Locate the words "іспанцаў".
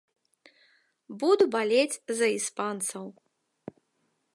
2.39-3.05